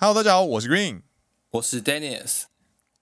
[0.00, 1.02] Hello，大家好，我是 Green，
[1.50, 2.44] 我是 Dennis。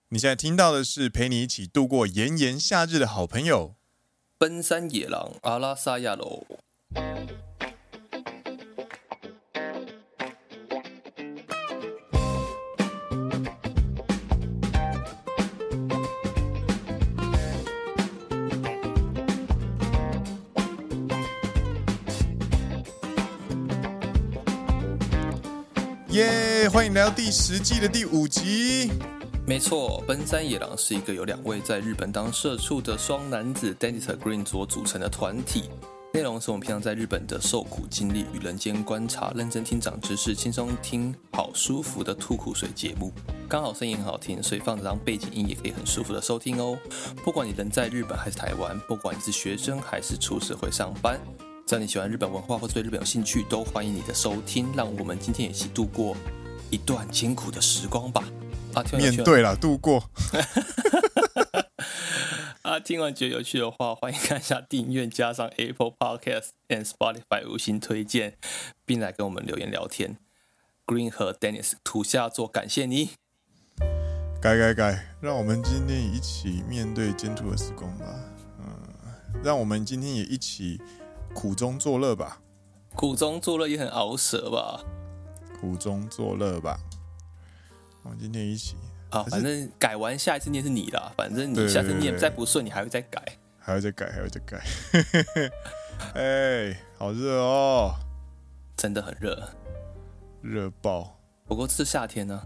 [0.08, 3.74] 你现在听到的是陪你一起度过炎炎夏日的好朋友——
[4.38, 6.46] 奔山野狼阿拉萨亚罗。
[26.96, 27.10] 聊！
[27.10, 28.90] 第十季的第五集。
[29.46, 35.64] 没错，奔山野狼是一个由两位在日本当社畜的双男子 Dennis 和 Green 所组成的团体。
[36.14, 43.12] 内容是我们平常在日本的受苦经历与人间观察，认真听长知识，轻松听好舒服的吐苦水节目。
[43.46, 46.78] 刚好声音很好听，所以放着当背景音也可以很舒服的收听哦。
[47.22, 51.20] 不管你人在日本还是台湾，不管你是学生还是出社会上班。
[51.66, 54.66] 只要你喜欢日本文化或者对日本有兴趣，都欢迎你的收听。
[54.74, 56.16] 让我们今天一起度过
[56.70, 58.24] 一段艰苦的时光吧！
[58.74, 60.04] 啊，面对了，度过。
[62.62, 68.36] 啊，听完觉得有趣的话，欢迎看一下订阅，加上 Apple Podcast and Spotify 五星推荐，
[68.84, 70.18] 并来跟我们留言聊天。
[70.84, 73.10] Green 和 Dennis 土下座，感谢你。
[74.40, 78.06] 改改改，让我们今天一起面对艰苦的时光吧。
[78.58, 80.80] 嗯，让我们今天也一起。
[81.34, 82.40] 苦中作乐吧，
[82.94, 84.80] 苦中作乐也很熬舌吧。
[85.60, 86.78] 苦中作乐吧，
[88.02, 88.76] 我们今天一起
[89.10, 91.12] 啊，反正改完下一次念是你的。
[91.16, 93.22] 反正你下次念再不顺，你还会再改，
[93.58, 94.62] 还会再改，还会再改。
[96.14, 97.94] 哎、欸，好热哦，
[98.76, 99.50] 真的很热，
[100.42, 101.18] 热爆。
[101.46, 102.44] 不过这是夏天呢、啊，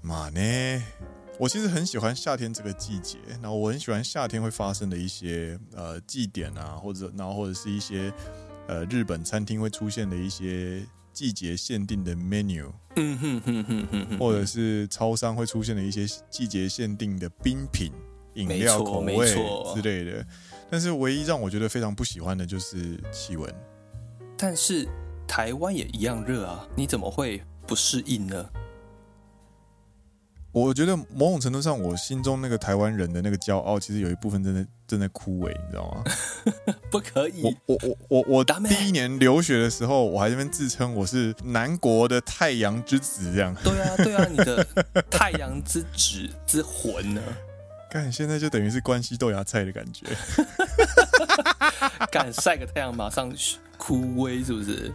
[0.00, 0.82] 妈呢？
[1.38, 8.12] 我其实很喜欢夏天这个季节，然后我很喜欢夏天会发生的一些呃祭典啊，或者然后或者是一些
[8.68, 17.92] 呃日本餐厅会出现的一些季节限定的 menu，嗯哼哼哼哼，或者是超商会出现的一些季节限定的冰品、
[18.34, 19.26] 饮料口味
[19.74, 20.26] 之类的。
[20.70, 23.54] 但是唯一让我觉得非常不喜欢的就是气温。
[24.36, 24.88] 但是
[25.28, 28.50] 台湾也一样热啊，你怎么会不适应呢？
[30.52, 36.04] 我觉得某种程度上，我心中那个台湾人的那个骄傲，其实有一部分正在正在枯萎，你知道吗？
[36.92, 37.42] 不可以！
[37.42, 43.54] 我我我我我第一年留学的时候，我还在那边自称我是南国的太阳之子，这样。
[43.64, 44.66] 对啊，对啊，你的
[45.10, 47.22] 太阳之子之魂呢？
[47.90, 50.06] 干，现在就等于是关西豆芽菜的感觉。
[52.12, 53.34] 干，晒个太阳马上
[53.78, 54.92] 枯萎，是不是？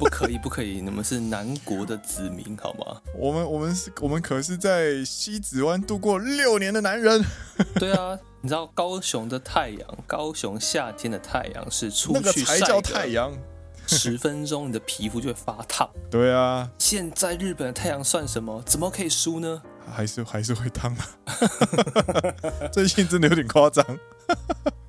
[0.00, 0.80] 不可以， 不可以！
[0.80, 3.02] 你们是南国的子民，好吗？
[3.14, 7.22] 我们，我们是，我们可是在西子湾度过六年的男人。
[7.78, 13.30] 对啊，你知道高雄的太阳，高雄夏天的太阳是出去晒，那个才叫太阳。
[13.86, 15.90] 十分钟，你的皮肤就会发烫。
[16.10, 18.62] 对啊，现在日本的太阳算什么？
[18.64, 19.60] 怎么可以输呢？
[19.92, 21.04] 还是还是会烫啊！
[22.72, 23.84] 最近真的有点夸张。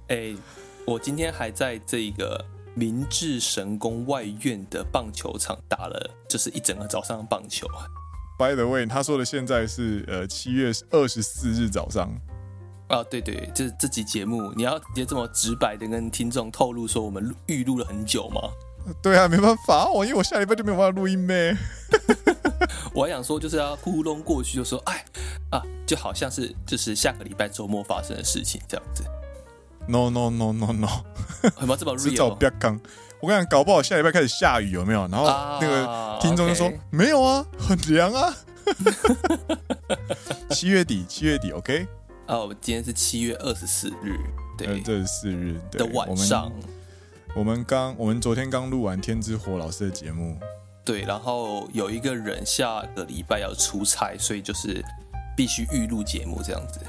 [0.07, 0.37] 哎、欸，
[0.85, 2.45] 我今天还在这个。
[2.73, 7.85] 明治神宫外院的棒球场打了，就是一整个早上的棒球啊。
[8.39, 12.09] By the way，他说的现在是呃七月二十四日早上。
[12.87, 18.41] 啊，对对，就是这集节目，你要直接这么直白的跟听众透露说我们预录了很久吗？
[19.01, 21.55] 对啊，没办法，我因为我下礼拜就没有办法录音呗。
[22.93, 25.05] 我还想说就是要糊弄过去，就说哎
[25.51, 29.03] 啊，就好像是就是下个礼拜周末发生的事情这样子。
[29.87, 30.87] No no no no no，
[31.59, 32.35] 什么这么 real？
[32.35, 32.79] 不要刚，
[33.19, 35.07] 我跟你讲，搞不好下礼拜开始下雨，有没有？
[35.07, 35.25] 然后
[35.59, 38.33] 那个听众就说、啊 okay、没有啊，很凉啊。
[40.51, 41.87] 七月底，七月底，OK。
[42.27, 44.17] 哦，今天是七月二十四日，
[44.57, 46.51] 对，二十四日的晚上。
[47.35, 50.37] 我们刚，我们昨天刚录完天之火老师的节目，
[50.85, 54.83] 对，然后有一个人下个礼拜要出差，所以就是
[55.35, 56.79] 必须预录节目这样子。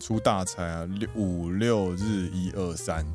[0.00, 0.86] 出大差啊！
[0.86, 3.06] 六五六日一二三，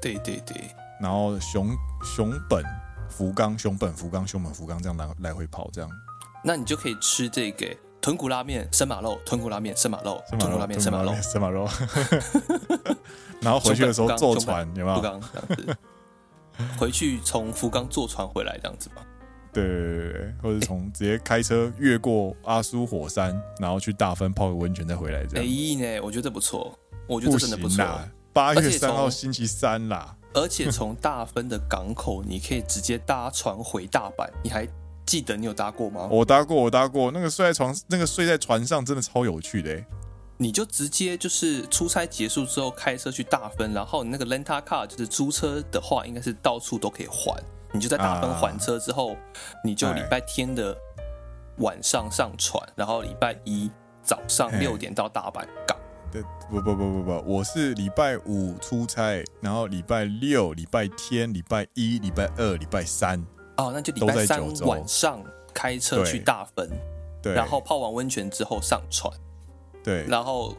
[0.00, 1.74] 对对对，然后熊
[2.04, 2.62] 熊本
[3.08, 5.90] 福冈熊本福冈熊本福冈这样来来回跑这样，
[6.44, 7.66] 那你就可以吃这个
[8.00, 11.66] 豚骨拉面生马肉豚骨拉面生马肉豚骨拉面生马肉生马肉，
[13.40, 14.96] 然后回去的时候坐船有没有？
[14.96, 15.76] 福冈这样子，
[16.78, 19.02] 回去从福冈坐船回来这样子吧。
[19.52, 25.44] 对对对对，或者从直接开车越过阿苏火山，然后去大分泡个温泉再回来这样。
[25.44, 25.48] 哎
[25.80, 27.84] 呢，我觉得这不错，我觉得这真的不错。
[28.32, 34.68] 八月三号星期三啦，而且从大分的港口你可以直接搭船回大阪，你还
[35.04, 36.08] 记得你有搭过吗？
[36.10, 39.82] 我搭过，我搭过，那个睡在床，那个睡在船上真的超有趣的。
[40.36, 47.36] 你就直接就是出差结束之后开车去大分，然后你那个 Rent a Car 就是租车的话，应该是到处都可以换。
[47.72, 49.16] 你就在大分还车之后，
[49.64, 50.76] 你就礼拜天的
[51.58, 53.70] 晚上上船，然后礼拜一
[54.02, 55.76] 早上六点到大阪港。
[56.10, 63.22] 对，不不不不不，我是礼拜五出差，然后礼拜六、礼拜天、礼拜一、礼拜二、礼拜三。
[63.58, 65.22] 哦，那就礼拜三晚上
[65.52, 66.70] 开车去大分，
[67.20, 69.12] 对，然后泡完温泉之后上船，
[69.84, 70.56] 对，然后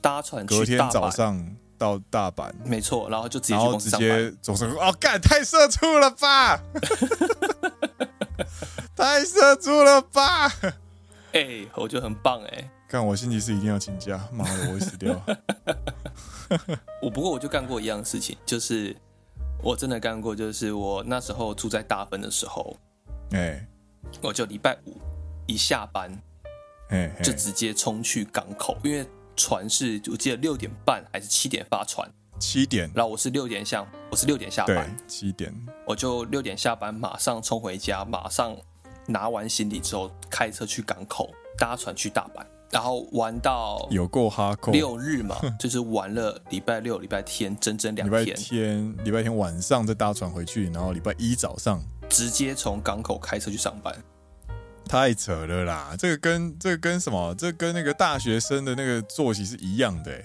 [0.00, 6.60] 搭船去隔天早上到大阪，没错，然后就直接去然后直接走上哦，干太社畜了吧，
[8.96, 10.48] 太社畜了吧，
[11.32, 12.70] 哎、欸，我觉得很棒哎、欸。
[12.88, 15.14] 干我星期四一定要请假，妈的，我会死掉。
[17.02, 18.96] 我不过我就干过一样事情，就是
[19.62, 22.76] 我真的干过，就是我那时候住在大分的时候，
[23.32, 23.66] 哎、欸，
[24.22, 24.96] 我就礼拜五
[25.46, 26.10] 一下班，
[26.88, 29.06] 哎、欸，就直接冲去港口，因为
[29.38, 32.06] 船是我记得六点半还是七点发船，
[32.40, 35.54] 七点，然后我是六点下，我是六点下班，七点，
[35.86, 38.56] 我就六点下班，马上冲回家，马上
[39.06, 42.44] 拿完行李之后开车去港口搭船去大阪。
[42.70, 48.20] 然后玩到有够哈扣，六日嘛， 就是玩了礼拜六、礼拜天，整整两天。
[48.20, 51.82] 礼拜天、礼拜天晚上再搭船回去，然后礼拜一早上。
[52.10, 53.94] 直接从港口开车去上班，
[54.88, 55.94] 太扯了啦！
[55.98, 57.34] 这个跟这个跟什么？
[57.34, 60.18] 这个跟那个大学生的那个作息是一样的。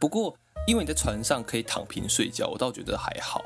[0.00, 0.34] 不过
[0.66, 3.44] 因为你在船上可以躺平睡觉，我倒觉得还好。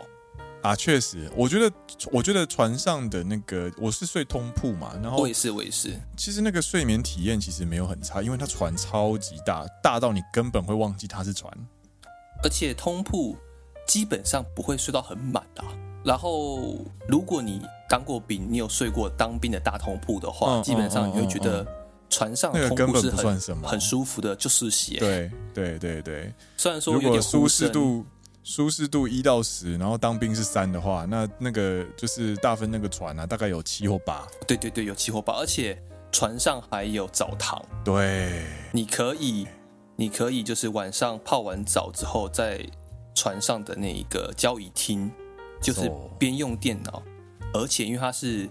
[0.63, 1.75] 啊，确实，我觉得，
[2.13, 5.99] 我觉得船上的那个，我是睡通铺嘛，然后我也是，我也是。
[6.17, 11.53] 其实那个睡眠体验其实没有很差，因为它船超级大，大到你根本会忘记它是船。
[12.45, 13.37] 而且通铺
[13.89, 15.67] 基本上不会睡到很满啊。
[16.05, 16.79] 然后，
[17.09, 21.67] 如果你当过兵，你有睡过当兵的大通铺的话，嗯、基本上你会觉得
[22.11, 24.99] 船上的通铺是很、那个、根本不算什么，很舒服的，就是鞋。
[24.99, 28.05] 对对对对，虽然说如果舒适度。
[28.45, 34.27] 舒适度一到十，然后当兵是三的话，那那个就是大分那个船啊，大概有七或八。
[34.49, 37.65] 对对对，有七或八，而且船上还有澡堂。
[37.85, 39.47] 对，你可以，
[39.95, 42.61] 你可以就是晚上泡完澡之后，在
[43.15, 45.09] 船上的那一个交易厅，
[45.63, 47.03] 就是边用电脑，
[47.55, 48.49] 而且因为它是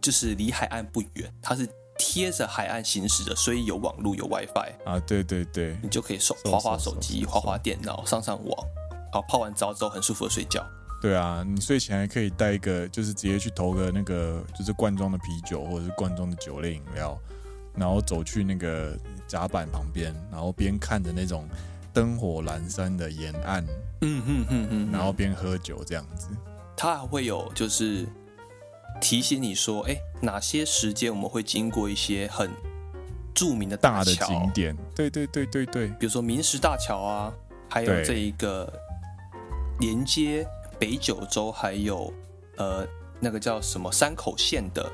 [0.00, 1.68] 就是离海岸不远，它是
[1.98, 4.98] 贴着海岸行驶的，所以有网络有 WiFi 啊。
[5.00, 8.66] 对对对，你就可以手滑滑手机，滑滑电脑，上上网。
[9.12, 10.64] 好，泡完澡之后很舒服的睡觉。
[11.00, 17.16] 对啊，你睡前还可以带一个，就是直接去投个那个，就是罐装的啤酒或者是罐装的酒类饮料，
[17.76, 18.96] 然后走去那个
[19.28, 21.46] 甲板旁边，然后边看着那种
[21.92, 23.64] 灯火阑珊的沿岸，
[24.00, 26.28] 嗯哼哼哼，然后边喝酒这样子。
[26.76, 28.06] 他还会有就是
[29.00, 32.50] 提醒你说，哎，哪些时间我们会经过一些很
[33.34, 34.76] 著名的大的景点？
[34.94, 37.32] 对对对对对，比如说明石大桥啊，
[37.68, 38.72] 还有这一个。
[39.80, 40.46] 连接
[40.78, 42.14] 北九州还有
[42.58, 42.86] 呃
[43.18, 44.88] 那个叫什么山口县的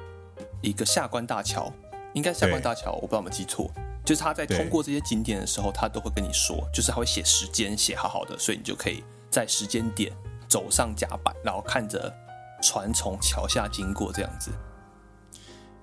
[0.63, 1.71] 一个下关大桥，
[2.15, 3.71] 应该下关大桥，我不知道有没有记错。
[4.03, 10.11] 就是他在通过这些景点的时候，他都会跟你说，就是他会写时间，写好好的，所以你就可以在时间点
[10.51, 12.13] 走上甲板，然后看着
[12.61, 14.51] 船从桥下经过这样子。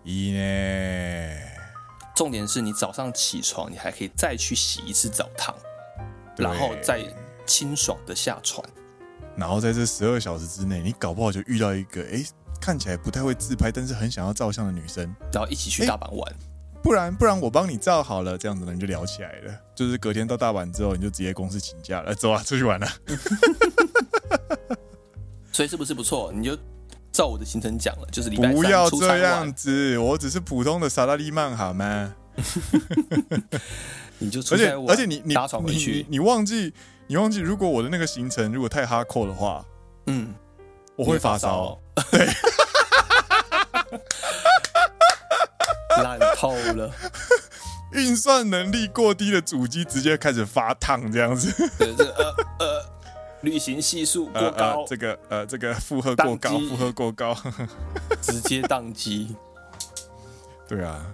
[0.03, 1.41] 咦呢，
[2.15, 5.55] 重点是你早上起床，你还可以再去洗一次澡堂，
[6.37, 7.01] 然后再
[7.45, 8.63] 清爽的下船。
[9.35, 12.23] 然后在这十二小时之内，你搞不好就遇到一个哎，
[12.59, 16.35] 看起来不太会自拍，但是很想要照相的女生，然后一起去大阪玩。
[16.81, 19.53] 不然不然我帮你照好了，这样子呢你就聊起来了。
[19.75, 22.87] 就是隔天到大阪之后，你就直接公司请假了，走啊，出去玩了。
[25.51, 26.31] 所以是不是不错？
[26.33, 26.57] 你就
[27.11, 32.13] 照我的行程讲了，就是礼拜三不要这样子，我只是普通的萨拉利曼好吗？
[34.19, 36.73] 你就出且而且你你搭船回去，你，你，你忘记。
[37.09, 39.63] 你忘记，如果我的那个行程如果太哈扣的话，
[40.07, 40.35] 嗯，
[40.97, 41.79] 我会发烧，
[42.11, 42.27] 对，
[46.03, 46.91] 烂透了，
[47.93, 52.76] 运算能力过低的主机直接开始发烫，这样子，对，这呃呃，
[53.41, 57.35] 旅行系数过高，呃呃、这个呃这个负荷过高，负荷过高，
[58.21, 59.35] 直接宕机，
[60.67, 61.05] 对啊，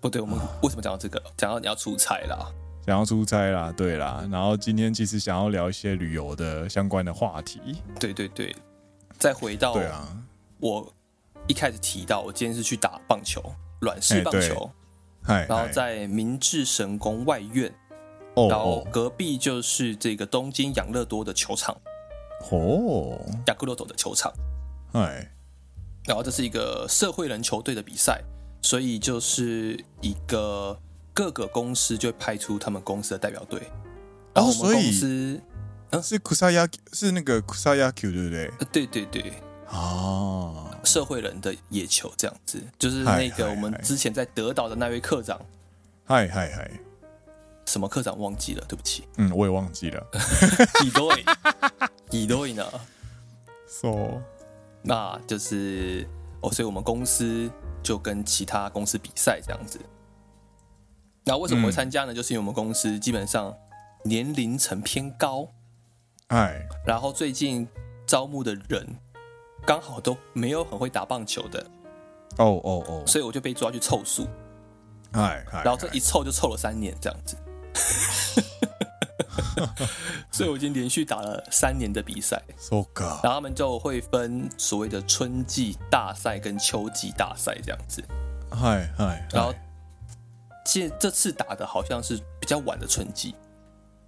[0.00, 1.22] 不对，我们为什么讲到这个？
[1.36, 2.50] 讲到你要出差啦。
[2.86, 7.60] 想要出差啦，对啦，然后今天其实想要聊一些旅游的相关的话题。
[8.00, 8.56] 对对对，
[9.18, 10.08] 再回到对啊，
[10.58, 10.90] 我
[11.46, 13.42] 一开始提到我今天是去打棒球，
[13.80, 14.70] 软式棒球，
[15.26, 17.70] 然后在明治神宫外苑，
[18.48, 21.76] 然后隔壁就是这个东京养乐多的球场，
[22.50, 24.32] 哦，雅库洛多的球场，
[24.92, 25.30] 哎，
[26.04, 28.22] 然后这是一个社会人球队的比赛，
[28.62, 30.78] 所以就是一个。
[31.14, 33.60] 各个公司就会派出他们公司的代表队，
[34.32, 35.42] 然后我们公司，
[35.90, 38.52] 嗯，是 Kusayaki，是那个 Kusayaki 对不对？
[38.70, 39.32] 对对对，
[39.68, 45.40] 哦，社会人的野球这样子，就是那个我们之前在德岛的那位课长，
[46.04, 46.70] 嗨嗨嗨，
[47.68, 48.64] 什么科长忘记了？
[48.66, 50.06] 对不起，嗯，我也忘记了。
[50.80, 51.14] 几多？
[52.08, 52.64] 几多呢
[53.66, 54.22] ？So，
[54.82, 56.08] 那就是
[56.40, 57.50] 哦，所以我们公司
[57.82, 59.78] 就跟其他公司比赛这样子。
[61.24, 62.14] 那为什么会参加呢？
[62.14, 63.54] 嗯、就是因为我们公司基本上
[64.04, 65.46] 年龄层偏高，
[66.28, 67.68] 哎，然后最近
[68.06, 68.96] 招募的人
[69.66, 71.60] 刚好都没有很会打棒球的，
[72.38, 74.26] 哦哦哦，所以我就被抓去凑数，
[75.12, 77.36] 哎，然后这一凑就凑了三年这样子，
[80.30, 88.02] 所以我已经连续打了三年的比赛，so God，然后他们就会分所谓的春季大赛跟秋季大赛这样子，
[88.50, 89.54] 嗨嗨，然后。
[90.70, 93.34] 这这次打的好像是比较晚的春季，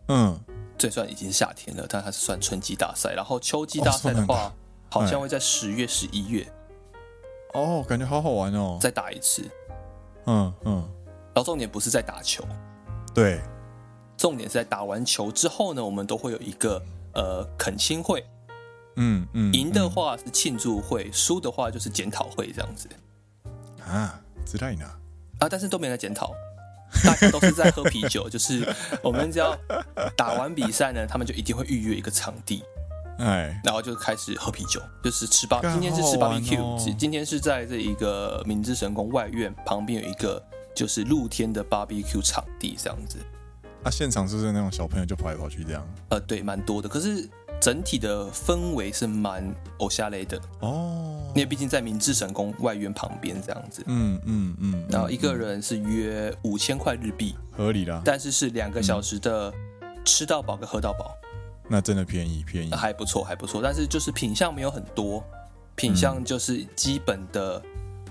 [0.08, 0.38] 嗯，
[0.76, 3.14] 这算已经是夏天了，但它是算春季大赛。
[3.14, 4.52] 然后秋季大赛的话，哦、
[4.90, 6.46] 好像会在十月、十一月。
[7.54, 8.76] 哦，感觉好好玩哦！
[8.78, 9.50] 再打一次，
[10.26, 10.86] 嗯嗯。
[11.32, 12.44] 然后重点不是在打球，
[13.14, 13.40] 对，
[14.20, 16.82] 重点是在打完球之后呢，我们都会有一个
[17.14, 18.22] 呃恳亲会，
[18.96, 22.86] 嗯嗯，赢的话是庆祝会，输的话就是检讨会这样子。
[23.82, 24.84] 啊，知道呢。
[25.38, 26.34] 啊，但是都没人检讨。
[27.02, 28.68] 大家都是在喝啤酒， 就是
[29.02, 29.56] 我们只要
[30.14, 32.62] 打完比赛呢，他们就一定会预约一个场地，
[33.20, 43.16] 哎，然后就开始喝啤酒，就是吃巴，今天是吃 barbecue，、哦、今天是在这一个明治神宫外院旁边有一个就是露天的 barbecue 场地这样子。
[43.82, 45.87] 啊，现场是不是那种小朋友就跑来跑去这样？
[46.10, 47.28] 呃，对，蛮多的，可是。
[47.60, 50.40] 整体的氛围是蛮偶像类的。
[50.60, 59.52] 哦，因为毕竟在明治神宫外院旁边这样子，嗯嗯嗯，然后一个人是约五千块日币，合理啦，但是是两个小时的
[60.06, 61.14] 吃到饱跟喝到饱，
[61.68, 65.22] 那真的便宜便宜，还不错还不错，但是就是品相没有很多，
[65.76, 67.62] 品相就是基本的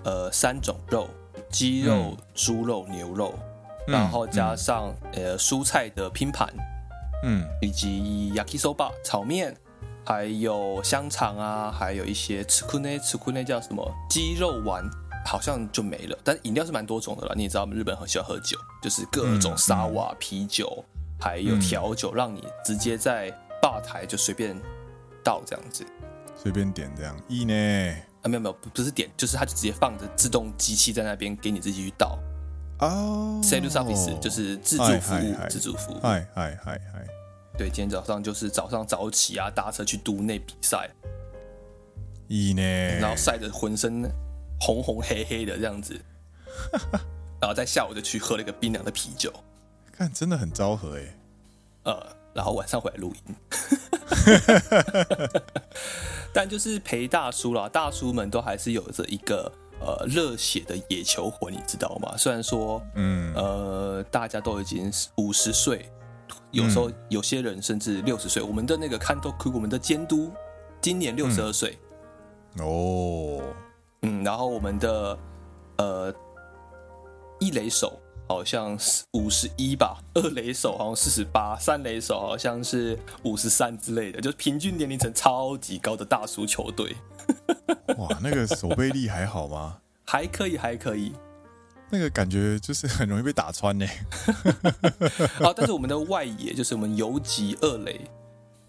[0.03, 1.09] 呃三种肉，
[1.49, 3.33] 鸡肉、猪肉、牛肉，
[3.89, 6.47] 然后加上呃蔬菜的拼盘。
[7.21, 9.53] 嗯，以及 yakisoba 炒面，
[10.05, 14.89] 还有香肠啊，还有一些 c h u k u n e c h u k u n e 叫什么鸡肉丸，
[15.25, 16.17] 好像就没了。
[16.23, 20.81] 但饮料是蛮多种的啦，你也知道，我们日本很喜欢喝酒，就是各种沙瓦、啤酒，
[21.19, 23.29] 还有调酒，让你直接在
[23.61, 24.57] 吧台就随便
[25.21, 25.85] 倒这样子，
[26.41, 27.13] 随便点这样。
[27.27, 27.53] 意呢？
[28.21, 32.17] 啊，没有没有，不是点，就是它就直接放着自动机器在那边给你自己去倒。
[32.79, 35.99] 哦，self service 就是自助服务，自助服务。
[36.01, 37.05] 嗨嗨嗨嗨，
[37.57, 40.89] 对，今天早上就是早上早起啊，搭车去都内比赛，
[42.27, 42.61] 一呢，
[42.99, 44.09] 然后晒得浑身
[44.61, 45.99] 红红黑黑的这样子，
[47.41, 49.33] 然后在下午就去喝了一个冰凉的啤酒，
[49.91, 51.17] 看真的很昭和哎，
[51.83, 53.35] 呃，然后晚上回来录音，
[56.33, 59.51] 但就是陪大叔啦，大叔们都还是有着一个。
[59.81, 62.15] 呃，热血的野球魂，你知道吗？
[62.17, 65.89] 虽然说，嗯，呃，大家都已经五十岁，
[66.51, 68.43] 有时候有些人甚至六十岁。
[68.43, 70.31] 我们的那个监督，我们的监督
[70.81, 71.77] 今年六十二岁，
[72.59, 73.41] 哦，
[74.01, 75.17] 嗯，然后我们的
[75.77, 76.13] 呃
[77.39, 77.97] 一垒手
[78.29, 86.95] 好像是五十一吧，二垒手好像四十八，三垒手好像是五十三之类的，就是平均年龄层超级高的大叔球队。
[87.97, 89.79] 哇，那个守备力还好吗？
[90.05, 91.11] 还可以，还可以。
[91.89, 93.85] 那个感觉就是很容易被打穿呢。
[95.39, 97.99] 啊， 但是我们的外野就是我们游击二垒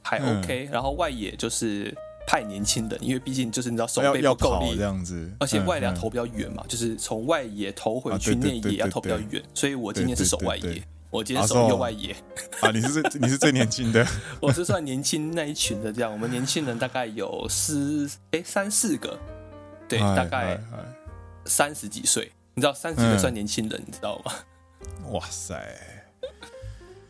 [0.02, 1.94] 还 OK，嗯，然后外野就是
[2.26, 4.76] 派年轻人，因为毕竟就是你知道手背不够力。
[4.76, 10.82] 这样子，而且外野投比较远嘛，就是从外野投回去内野要投比较远，所以我今天是守外野。
[11.10, 12.14] 我今天守右外野。
[12.60, 14.06] 啊，你是最你是最年轻的，
[14.40, 16.12] 我是算年轻那一群的这样。
[16.12, 19.18] 我们年轻人大概有四哎三四个，
[19.88, 20.60] 对，大概
[21.46, 22.30] 三十几岁。
[22.54, 24.32] 你知道三十几岁算年轻人，你知道吗？
[25.10, 25.60] 哇塞，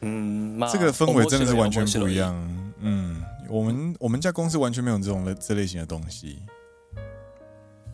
[0.00, 2.35] 嗯，这个氛围真的是完全不一样。
[2.81, 6.38] 嗯，我们我们家公司完全没有这种类这类型的东西，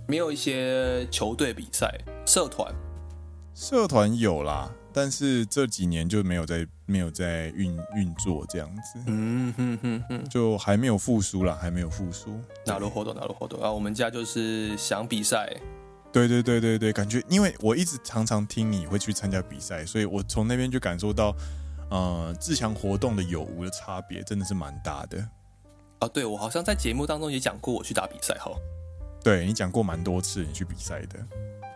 [0.07, 2.71] 没有一些球队比赛、社团，
[3.55, 4.71] 社团有啦。
[4.93, 12.41] 但是这几年就没有在没有在运运作这样子，嗯哼哼哼，就还没有复苏啦，还没有复苏。
[12.65, 13.71] 哪路活动哪路活动啊！
[13.71, 15.55] 我们家就是想比赛，
[16.11, 21.37] 对对对对对，感觉因为我一直常常听你会去参加比赛，所以我从那边就感受到，
[21.91, 25.29] 呃，自强活动的有无的差别真的是蛮大的。
[25.99, 28.51] 啊，对，我好像在节目当中也讲过我去打比赛哈，
[29.25, 31.19] 对你讲过蛮多次你去比赛的。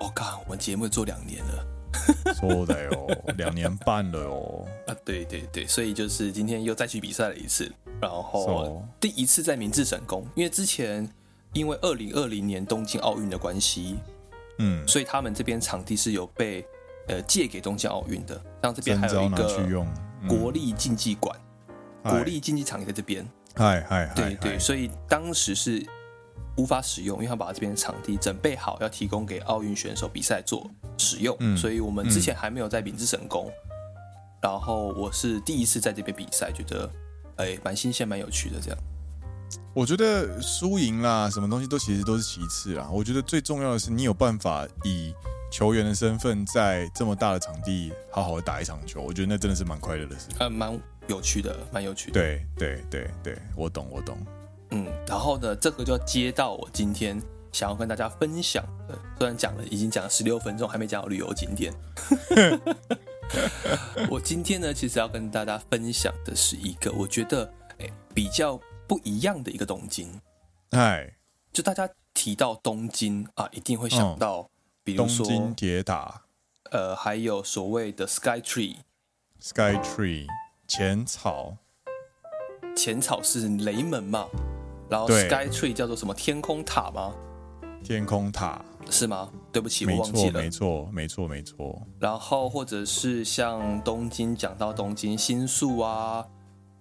[0.01, 1.67] 我，靠，我们节目做两年了。
[2.39, 4.65] 说的哟，两年半了哦。
[4.87, 11.09] 啊，对对对，所以就是今天又再去比赛了一次，然后第一次在明治神宫，因为之前
[11.53, 13.99] 因为二零二零年东京奥运的关系，
[14.59, 16.65] 嗯，所以他们这边场地是有被
[17.09, 18.41] 呃借给东京奥运的。
[18.63, 19.85] 像这边还有一个
[20.29, 21.37] 国立竞技馆，
[22.05, 23.27] 嗯、国立竞技场也在这边。
[23.57, 25.85] 嗨嗨，对对，所以当时是
[26.57, 31.37] 无法使用，因为他把这边场地准备好，要提供给奥运选手比赛做使用。
[31.41, 33.47] 嗯、所以我们之前还没有在明治神宫。
[33.47, 33.53] 嗯、
[34.43, 36.91] 然后我是第一次在这边比赛，觉得
[37.37, 38.79] 哎蛮新鲜、蛮有趣的这样。
[39.75, 42.89] 我觉得输赢啦，什么东西都其实都是其次啦。
[42.91, 45.13] 我觉得最重要的是，你有办法以
[45.51, 49.01] 球员的身份在这么大的场地好好的打一场球。
[49.01, 50.29] 我觉得那真的是蛮快乐的事。
[50.39, 52.15] 呃，蛮有趣的，蛮有趣的。
[52.15, 54.17] 对对对对，我懂我懂。
[54.71, 57.21] 嗯，然后呢，这个就要接到我今天
[57.53, 58.99] 想要跟大家分享的。
[59.19, 61.75] 虽然讲了，已经讲了十六分钟，还没讲到旅游景点。
[64.09, 68.59] 我今天呢，其实要跟大家分享的是一个，我觉得哎比较。
[68.91, 70.21] 不一样的一个东京，
[70.71, 71.15] 哎，
[71.53, 74.51] 就大家提到东京啊，一定会想到，哦、
[74.83, 76.23] 比如说东京铁塔，
[76.73, 80.27] 呃，还有所谓的 Sky Tree，Sky Tree
[80.71, 81.57] 浅草，
[82.77, 84.29] 浅草是雷门嘛，
[84.89, 87.13] 然后 Sky Tree 叫做什么天空塔吗？
[87.83, 89.29] 天空塔是吗？
[89.51, 91.83] 对不起，我忘记了，没错，没错，没错。
[91.99, 96.25] 然后或者是像东京讲到东京新宿啊。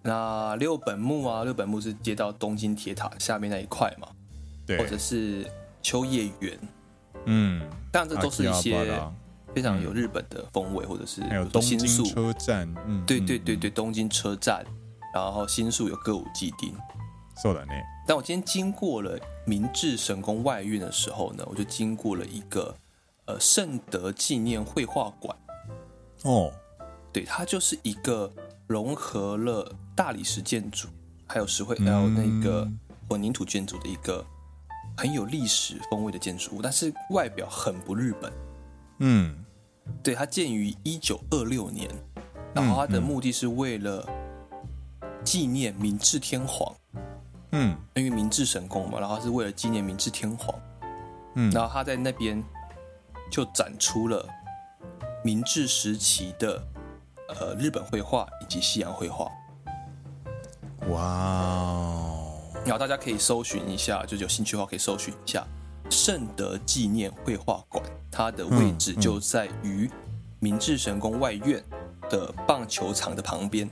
[0.03, 4.07] 那六本木啊，六本木是接到东京铁塔下面那一块嘛？
[4.67, 5.49] 对，或者是
[5.81, 6.59] 秋叶原，
[7.25, 9.01] 嗯，当然这都是一些
[9.53, 14.65] 非常有日本的风味，或者是还有东京车站，嗯，对对对对，东京车站，
[15.13, 16.73] 然后新宿有歌舞伎町，
[17.41, 17.71] 是的呢。
[18.07, 22.75] 但我今天经过了明治神宫外苑的时候呢，我就经过了一个
[23.25, 25.37] 呃圣德纪念绘画馆，
[26.23, 26.51] 哦，
[27.11, 28.31] 对，它就是一个。
[28.69, 30.89] 融合了大理石建筑，
[31.25, 32.69] 还有石灰，还有那个
[33.09, 34.23] 混凝土建筑的一个
[34.95, 38.31] 很有历史风味的建筑物，但是外表很不日本。
[38.99, 39.35] 嗯，
[40.01, 41.89] 对，它建于一九二六年，
[42.53, 44.07] 然后它的目的是为了
[45.23, 46.73] 纪念明治天皇。
[47.51, 50.53] 嗯，因为明治神宫嘛，然后它是为了纪念明治天皇。
[51.35, 52.43] 嗯，然后他在那边
[53.31, 54.25] 就展出了
[55.23, 56.63] 明治时期的。
[57.39, 59.31] 呃，日本绘画以及西洋绘画，
[60.89, 62.41] 哇哦！
[62.65, 65.45] 然后大家可以搜寻一下，就有兴趣的话可以搜寻一下
[65.91, 67.83] 圣德纪念绘画馆，
[68.19, 69.89] 它的位置就在于
[70.41, 71.63] 明治神宫外苑
[72.09, 73.69] 的棒球场的旁边。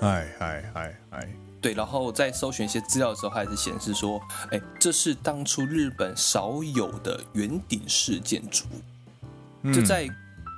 [0.00, 1.28] 哎嗨嗨嗨！
[1.60, 4.18] 对，然后在搜寻一些资料的时候，还是显示说，
[4.50, 8.64] 哎，这是当初日本少有的圆顶式建筑，
[9.74, 10.08] 就在。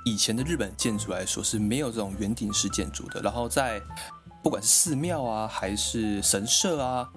[0.05, 3.81] 以前的日本建筑来说是没有这种圆顶式建筑的，然后在
[4.41, 7.07] 不管是寺庙啊还是神社啊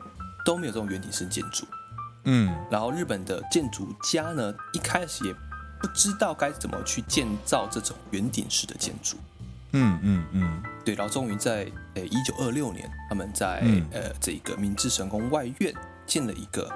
[0.44, 1.64] 都没有这种圆顶式建筑。
[2.24, 5.34] 嗯，然后日本的建筑家呢一开始也
[5.80, 9.16] 不知道该怎么去建造这种圆顶式的建筑。
[9.72, 15.74] 嗯嗯嗯，对，然后终于在呃一九二六年，他们在、嗯、呃这个明治神宫外苑
[16.06, 16.70] 建了一个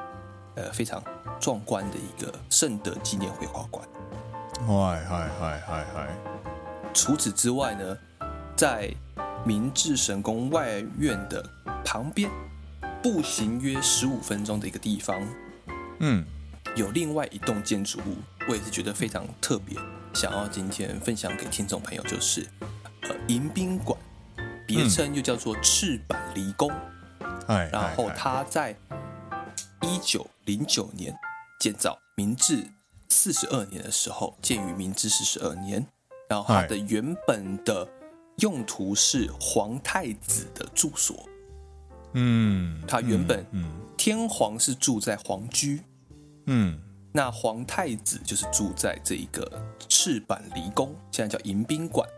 [0.54, 1.02] 呃非常
[1.38, 3.86] 壮观的一个圣德纪念绘画馆。
[4.66, 6.08] 嗨嗨嗨嗨嗨！
[6.94, 7.96] 除此之外呢，
[8.56, 8.90] 在
[9.44, 11.44] 明治神宫外苑的
[11.84, 12.30] 旁边，
[13.02, 15.20] 步行约十五分钟的一个地方，
[16.00, 16.24] 嗯，
[16.74, 18.16] 有另外一栋建筑物，
[18.48, 19.78] 我也是觉得非常特别，
[20.14, 22.46] 想要今天分享给听众朋友，就是
[23.02, 23.98] 呃迎宾馆，
[24.66, 26.70] 别称又叫做赤坂离宫，
[27.46, 28.76] 哎、嗯，然后它在
[29.82, 31.16] 一九零九年
[31.60, 32.66] 建造，明治。
[33.08, 35.86] 四十二年的时候，建于明治四十二年，
[36.28, 37.88] 然后它的原本的
[38.38, 41.28] 用途是皇太子的住所。
[42.18, 43.44] 嗯，他原本
[43.96, 45.82] 天皇是住在皇居，
[46.46, 46.80] 嗯，
[47.12, 49.46] 那皇太子就是住在这一个
[49.86, 52.08] 赤坂离宫，现在叫迎宾馆。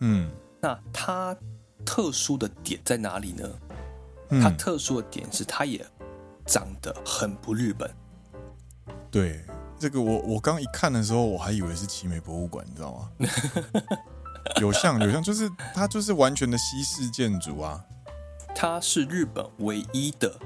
[0.00, 0.28] 嗯，
[0.60, 1.36] 那他
[1.86, 3.48] 特殊的点在哪里呢？
[4.30, 5.86] 嗯，它特殊的点是他也
[6.44, 7.88] 长得很不日本。
[9.10, 9.44] 对。
[9.80, 13.10] 这个我我刚一看的时候，我还以为是奇美博物馆，你知道吗？
[14.60, 17.80] 有像有像，就是它就是完全的西式建筑啊。
[18.54, 20.38] 它是日本唯一的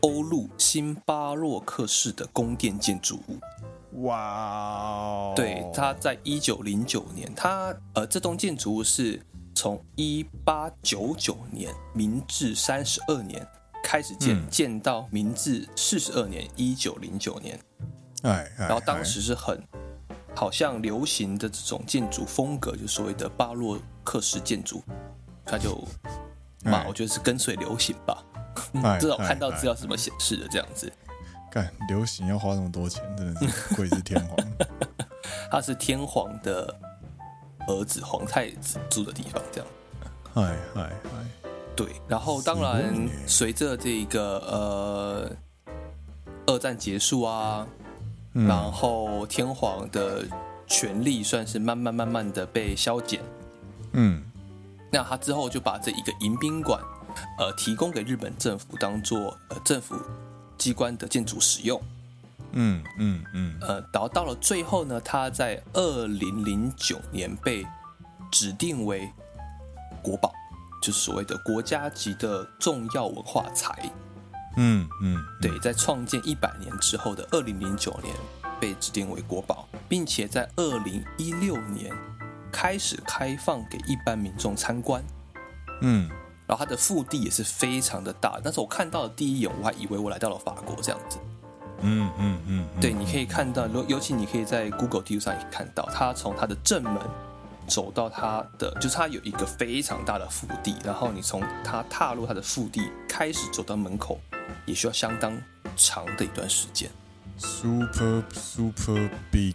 [0.00, 3.38] 欧陆新巴洛克式的宫殿建筑物。
[4.02, 5.32] 哇哦！
[5.34, 9.20] 对，它在一九零九年，它呃这栋建筑物是
[9.54, 13.46] 从一八九九年明治三十二年
[13.82, 17.58] 开始建，嗯、建到明治四十二年一九零九年。
[18.22, 19.62] 哎，然后当时是很
[20.34, 24.82] 好像流行的这种建筑风格，就所谓的巴洛克式建筑，
[25.44, 25.82] 它就
[26.66, 28.22] 嘛，我觉得是跟随流行吧。
[28.98, 30.90] 至少看到资料是怎么显示的这样子。
[31.50, 34.36] 干流行要花那么多钱，真的是贵是天皇。
[35.50, 36.74] 他是天皇的
[37.68, 39.68] 儿子，皇太子住的地方，这样。
[40.34, 41.86] 嗨嗨嗨，对。
[42.08, 45.30] 然后当然，随着这个呃
[46.46, 47.66] 二战结束啊，
[48.34, 50.24] 嗯、然后天皇的
[50.66, 53.20] 权力算是慢慢慢慢的被消减。
[53.92, 54.22] 嗯。
[54.96, 56.80] 那他之后就把这一个迎宾馆，
[57.36, 59.94] 呃，提供给日本政府当做呃政府
[60.56, 61.78] 机关的建筑使用。
[62.52, 63.58] 嗯嗯嗯。
[63.60, 67.66] 呃，然后到了最后呢，他在二零零九年被
[68.32, 69.12] 指定为
[70.00, 70.32] 国宝，
[70.82, 73.92] 就是所谓的国家级的重要文化财。
[74.56, 75.22] 嗯嗯。
[75.42, 78.16] 对，在创建一百年之后的二零零九年
[78.58, 81.94] 被指定为国宝，并且在二零一六年。
[82.52, 85.02] 开始开放给一般民众参观，
[85.82, 86.08] 嗯，
[86.46, 88.40] 然后它的腹地也是非常的大。
[88.42, 91.18] 但是我看到的第一眼，我还以为我来到了法国这样子。
[91.82, 96.96] 嗯嗯嗯，对，你可以看到，尤尤其你可以在 Google 地图上也看到，它从它的正门
[97.66, 104.18] 走到它的，就是它有一个非常大的腹地，然后你从它踏入它的腹地开始走到门口，
[104.64, 105.38] 也需要相当
[105.76, 106.90] 长的一段时间。
[107.36, 109.54] Super super big。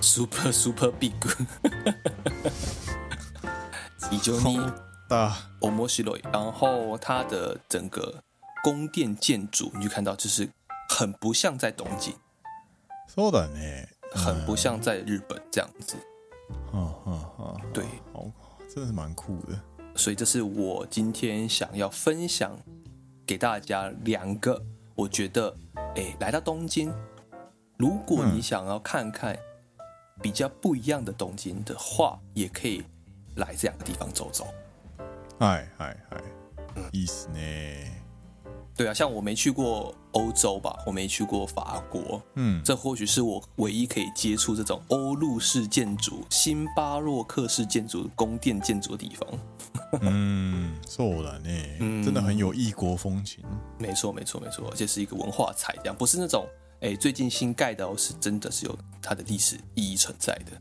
[0.00, 1.12] Super super big，
[3.98, 4.72] 非常に
[5.08, 6.22] 大，面白い。
[6.32, 8.22] 然后它的整个
[8.62, 10.48] 宫殿建筑，你就看到就是
[10.88, 12.14] 很不像在东京，
[13.12, 15.96] そうだね，很不像在日本这样子。
[16.70, 18.30] 哈哈哈，对，哦，
[18.72, 19.60] 真的是蛮酷的。
[19.96, 22.56] 所以这是我今天想要分享
[23.26, 24.62] 给大家两个，
[24.94, 25.56] 我觉得，
[25.96, 26.94] 哎，来到东京，
[27.76, 29.36] 如果你想要看看。
[30.23, 32.81] 比较不一样的东京的话，也可以
[33.35, 34.47] 来这两个地方走走。
[35.39, 36.23] 哎哎哎，
[36.93, 37.39] 意思呢？
[38.75, 49.29] 对啊，像我没去过欧洲吧，我没去过法国，嗯，这或许是我唯一可以接触这种欧陆式建筑、新巴洛克式建筑、宫殿建筑的地方。
[50.01, 51.49] 嗯，错了呢，
[52.03, 53.43] 真的很有异国风情。
[53.77, 56.47] 没错，没错，没错，而且是一个文化彩，这样不是那种。
[56.83, 60.51] 哎，最近新盖的哦，是真的是有它的历史意义存在的。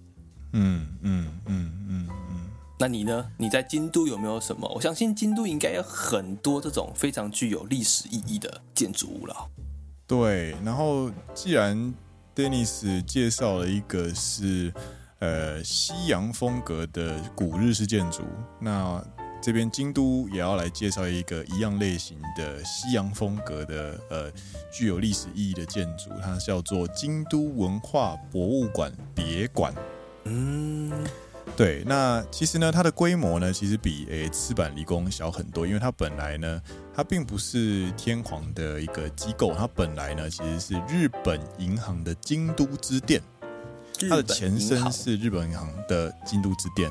[0.52, 2.48] 嗯嗯嗯嗯嗯。
[2.78, 3.28] 那你呢？
[3.36, 4.68] 你在京都有没有什么？
[4.72, 9.34] 我相信京都应该有很多这种非常具有历史意义的建筑物了。
[10.06, 11.92] 对，然后既然
[12.36, 14.72] Dennis 介绍了一个是
[15.18, 18.22] 呃西洋风格的古日式建筑，
[18.60, 19.04] 那。
[19.42, 24.32] 这边京都也要来介绍一个一样类型的西洋风格的呃
[24.72, 29.74] 具有历史意义的建筑，它叫做京都文化博物馆别馆。
[30.24, 30.92] 嗯，
[31.56, 36.62] 对，那其实呢，它的规模呢，其实比诶赤坂离宫小很多，因为它本来呢，
[36.94, 43.20] 它并不是天皇的一个机构，它本来呢其实是日本银行的京都支店，
[44.08, 46.88] 它的前身是日本银行的京都支店，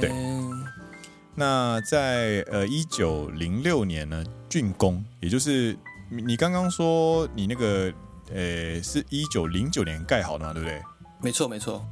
[0.00, 0.10] 对。
[1.40, 5.74] 那在呃一九零六年呢，竣工，也就是
[6.10, 7.90] 你刚刚说你那个
[8.30, 10.82] 呃是一九零九年盖好的嘛，对不对？
[11.22, 11.82] 没错没错，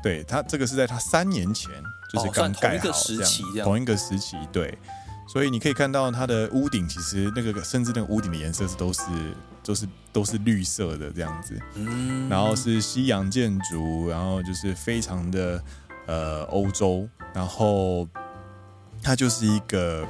[0.00, 1.72] 对，它这个是在它三年前
[2.12, 3.14] 就是刚盖好，这
[3.58, 4.78] 样，同一个时期对，
[5.26, 9.02] 所以你可以看到它的屋顶其实那个甚至那个屋顶的颜色是都是
[9.64, 15.60] 都是都是绿色的这样子，嗯，然后是西洋建筑，然后就是非常的
[16.06, 18.08] 呃欧洲，然后。
[19.04, 20.02] 它就是一个，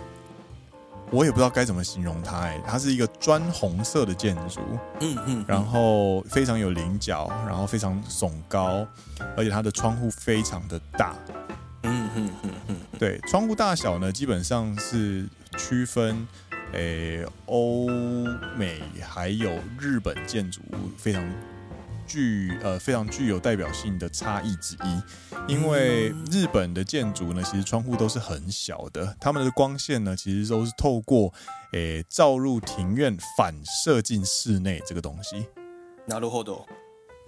[1.10, 2.38] 我也不知道该怎么形容它。
[2.38, 4.60] 哎，它是一个砖红色的建筑，
[5.00, 8.86] 嗯嗯，然后非常有棱角，然后非常耸高，
[9.36, 11.16] 而且它的窗户非常的大，
[11.82, 15.26] 嗯嗯嗯嗯，对，窗户大小呢，基本上是
[15.58, 16.26] 区分，
[16.72, 17.88] 诶，欧
[18.56, 20.60] 美还有日本建筑
[20.96, 21.20] 非常。
[22.05, 31.33] 具呃非常具有代表性的差异之一，因为日本的建筑呢，其实窗户都是很小的，他们的光线呢，其实都是透过
[31.73, 35.45] 诶照入庭院反射进室内这个东西。
[36.07, 36.65] なるほど。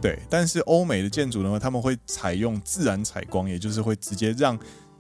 [0.01, 4.57] 对，但是欧美的建筑呢，他们会采用自然采光，也就是会直接让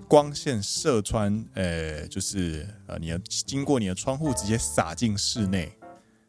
[0.07, 5.75] 光线射穿，呃，就是呃你要经过你的窗户直接洒进室内。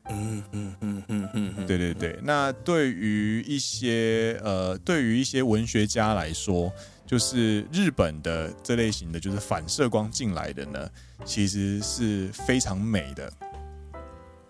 [0.09, 2.19] 嗯嗯嗯嗯嗯，对对对。
[2.23, 6.71] 那对于一些呃，对于一些文学家来说，
[7.05, 10.89] 就是日本的这类型的就是反射光进来的呢，
[11.25, 13.31] 其实是非常美的。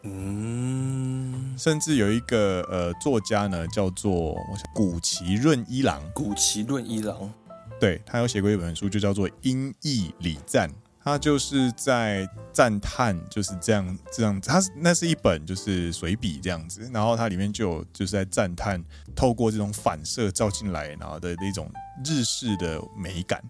[0.04, 4.38] 嗯，甚至有一个呃作家呢，叫做
[4.74, 6.02] 古崎润一郎。
[6.14, 7.34] 古崎润一郎，
[7.80, 10.70] 对，他有写过一本书，就叫做《音译礼赞》。
[11.08, 14.50] 他就是在赞叹，就是这样这样子。
[14.50, 18.84] 他那是一本就是随笔这样子，然后它里面就有就是在赞叹，
[19.16, 21.72] 透过这种反射照进来，然后的那种
[22.04, 23.42] 日式的美感。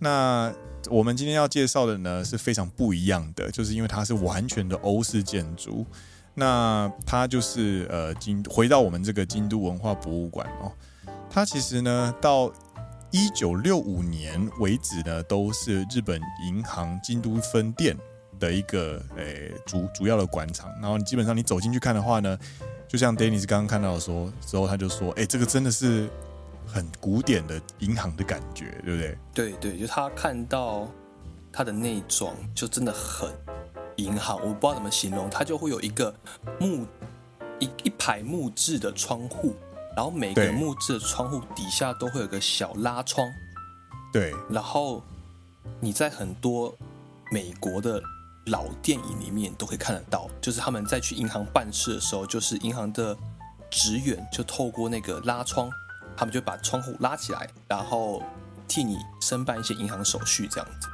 [0.00, 0.52] 那
[0.90, 5.86] 我们今天要介绍的呢是非常不一样的，就是因为它是完全的欧式建筑。
[6.34, 10.72] 那它就是呃京回到我们这个京都文化博物馆哦，
[11.30, 12.52] 它其实呢到。
[13.14, 17.96] 一九六五年为止呢，都是日本银行京都分店
[18.40, 20.68] 的一个诶、欸、主主要的馆场。
[20.82, 22.36] 然后你基本上你走进去看的话呢，
[22.88, 26.10] 就像 Dennis 刚刚看到的说之后，他就说：“哎、欸，这个真的是
[26.66, 30.88] 很古典的银行的感觉，对不对？”对对，就他看到
[31.52, 33.30] 他的内装就真的很
[33.94, 36.12] 银行，我不知道怎么形容，他就会有一个
[36.58, 36.84] 木
[37.60, 39.54] 一一排木质的窗户。
[39.96, 43.28] 然后每个木质的窗户底下都会有个小拉窗，
[44.12, 44.34] 对。
[44.50, 45.02] 然后
[45.80, 46.74] 你在很多
[47.30, 48.02] 美国的
[48.46, 53.16] 老电影里面都可以看得到，就是他们在去银行办事的时候，就是银行的
[53.70, 55.70] 职员就透过那个拉窗，
[56.16, 58.22] 他们就把窗户拉起来，然后
[58.66, 60.88] 替你申办一些银行手续，这样子。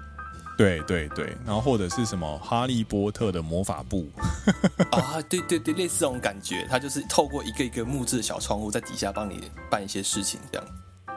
[0.60, 4.06] 对对对，然后或者是什么哈利波特的魔法部
[4.92, 10.66] 啊，对对对，类似这种感觉，它就是透过一个一个木质的小窗户在底下帮你办一些事情，这样。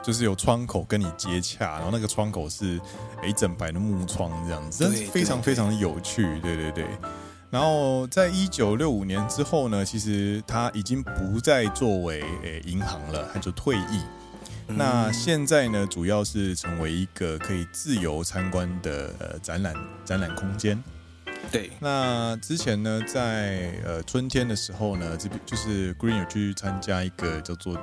[0.02, 2.80] 就是有窗口跟你接洽，然后那个窗口是
[3.22, 6.22] 一整排的木窗这样子，真是非常非常的有趣。
[6.40, 6.86] 对对对，
[7.50, 14.00] 然后在一九六五年之后呢，其实他已经不再作为诶银行了，他就退役。
[14.66, 19.74] 那现在呢，主要是成为一个可以自由参观的呃展览
[20.04, 20.82] 展览空间。
[21.52, 27.78] 对，那之前呢，在呃春天的时候呢，这边就是 Green 有去参加一个叫做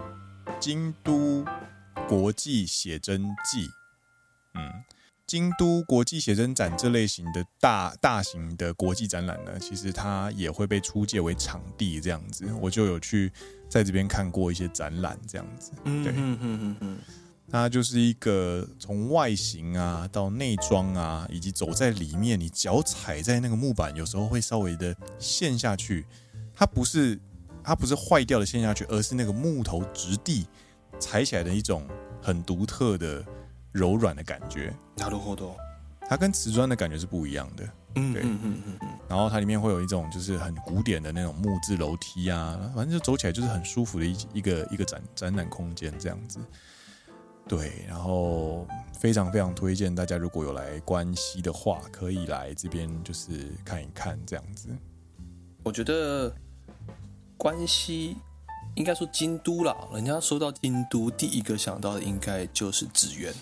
[0.59, 1.45] 京都
[2.07, 3.69] 国际写真季，
[4.55, 4.83] 嗯。
[5.31, 12.45] 京都国际写真展这类型的大大型的国际展览呢，其实它也会被出借为场地这样子。
[12.59, 13.31] 我就有去
[13.69, 15.71] 在这边看过一些展览这样子。
[15.85, 16.97] 对，嗯嗯嗯嗯，
[17.49, 26.05] 它就是一个从外形啊到内装啊，以及走在里面，你脚踩在那个木板，有时候会稍微的陷下去。
[26.53, 27.17] 它不是
[27.63, 30.45] 它不是坏掉的陷下去，而是那个木头质地
[30.99, 31.87] 踩起来的一种
[32.21, 33.25] 很独特的。
[33.72, 35.54] 柔软的感觉，なるほど，
[36.08, 37.68] 它跟瓷砖的感觉是不一样的。
[37.94, 38.88] 嗯，对，嗯嗯嗯嗯。
[39.08, 46.38] 然后它里面会有一种就是很古典的那种木质楼梯啊，反正就走起来就是很舒服的一一个一个展展览空间这样子。
[47.48, 54.68] 对，然后非常非常推荐大家如果有来关西的话，可以来这边就是看一看这样子。
[55.62, 56.34] 我觉得
[57.36, 58.16] 关西。
[58.74, 63.32] 应该说京都啦，人家说到京都，第一个想到的应该就是祇园。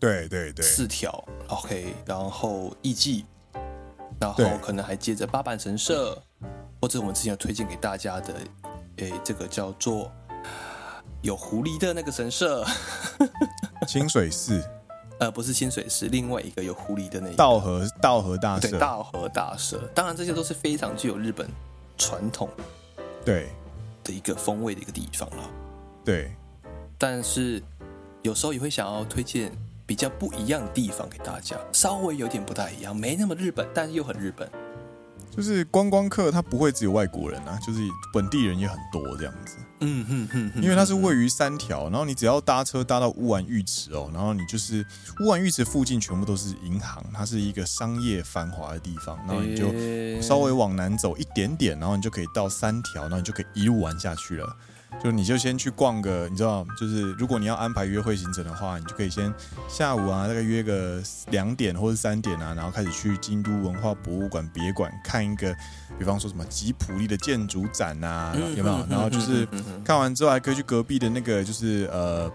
[0.00, 1.12] 对对对，四条
[1.48, 3.24] ，OK，然后艺伎，
[4.18, 6.20] 然后可能还接着八坂神社，
[6.80, 8.34] 或者我们之前有推荐给大家的，
[8.96, 10.10] 诶，这个叫做
[11.22, 12.64] 有狐狸的那个神社，
[13.86, 14.60] 清水寺，
[15.18, 17.34] 呃，不是清水寺，另外一个有狐狸的那个。
[17.34, 21.48] 稻荷稻荷大社，对，稻荷大社，当然这些都是非常具有日本
[21.96, 22.48] 传统，
[23.24, 23.48] 对。
[24.02, 25.50] 的一个风味的一个地方了，
[26.02, 26.34] 对，
[26.96, 27.62] 但是
[28.22, 29.52] 有时候也会想要推荐
[29.90, 34.48] 比较不一样的地方给大家，稍微有点不太一样，没那么日本，但是又很日本。
[35.36, 37.80] 就是观光客他不会只有外国人啊，就是
[38.12, 39.56] 本地人也很多这样子。
[39.80, 44.86] 嗯哼哼哼，因为它是位于三条，然后你只要搭车搭到乌丸浴池哦，然后你就是
[45.24, 54.56] 乌丸浴池附近全部都是银行，它是一个商业繁华的地方，然后你就稍微往南走一点点，然后你就可以到三条，然后你就可以一路玩下去了。
[55.02, 59.32] 就你就先去逛个，你知道，就是如果你要安排约会行程的话，你就可以先
[59.68, 65.54] 下午啊，大概约个两点或者三点啊，然后开始去京都文化博物馆别馆看一个，
[65.98, 68.86] 比方说什么吉普力的建筑展啊，有没有？
[68.90, 69.46] 然后就是
[69.84, 72.30] 看完之后还可以去隔壁的那个，就是呃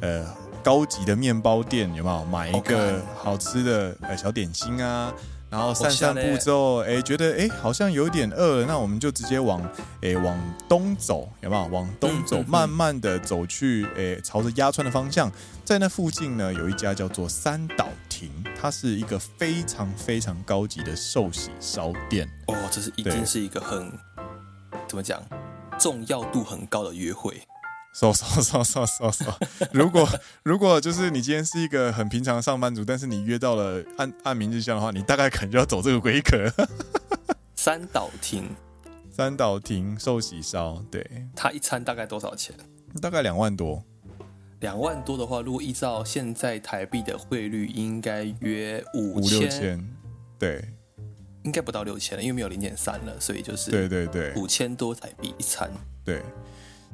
[0.00, 0.26] 呃
[0.62, 2.24] 高级的面包店，有没有？
[2.26, 5.12] 买一个好吃的呃小点心啊。
[5.50, 9.60] 然后散散步之后，哎，觉得哎好像有点饿，那我们就直接往
[10.00, 11.66] 哎往东走，有没有？
[11.66, 15.30] 往东走，慢慢的走去，哎，朝着鸭川的方向，
[15.64, 22.28] 在那附近呢，有一家叫做三岛亭，它是一个非常非常高级的寿喜烧店。
[22.46, 23.92] 哦，这是一定是一个很
[24.86, 25.20] 怎么讲，
[25.80, 27.42] 重要度很高的约会。
[29.72, 30.08] 如果
[30.42, 36.50] 如果就是你今天是一个很平常的上班族，但是你约到了按按明日香的话，你大概可能就要走这个规格。
[37.56, 38.48] 三岛亭，
[39.10, 42.54] 三岛亭寿喜烧，对，它一餐大概多少钱？
[43.02, 43.84] 大概两万多。
[44.60, 49.84] 两万多的话，如果依照现在台币的汇率，应该约五五六千，
[50.38, 50.64] 对，
[51.44, 55.70] 应该不到六千了，因为没有零点三了，所以就是对对对，五千多台币一餐，
[56.04, 56.22] 对。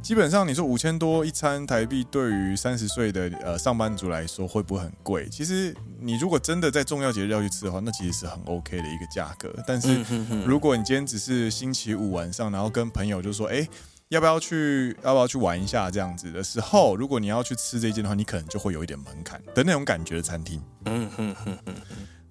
[0.03, 5.29] 基本上你说五千多一餐台币，对于三十岁的呃上班族来说会不会很贵？
[5.29, 9.53] 其实你如果真的在重要节日要去吃的话，那其实是很 OK 的一个价格。
[9.67, 10.05] 但是
[10.45, 13.67] 如果你今天只是星期五晚上，然后跟朋友就说，哎，
[14.09, 20.63] 要不要去要不要去玩一下这样子的时候，如果你要去吃这间的话，你可能就会有一点门槛的那种感觉的餐厅。
[20.85, 21.75] 嗯哼哼哼，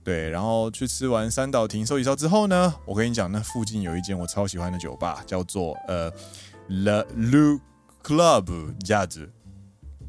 [0.02, 0.30] 对。
[0.30, 6.10] 然后去吃完三岛亭寿喜烧之后呢，我跟你讲，那附近有一间我超喜欢的酒吧，叫做呃。
[6.68, 7.60] Le Lu
[8.04, 9.30] Club Jazz，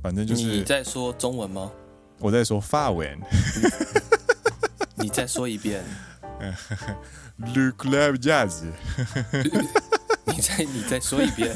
[0.02, 1.70] 反正就是你在说中文吗？
[2.18, 3.20] 我在说法文。
[4.96, 5.84] 你再说一遍。
[7.38, 8.64] Le Club Jazz。
[10.24, 11.54] 你再你再说一遍。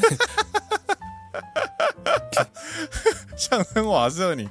[3.37, 4.49] 相声瓦舍你，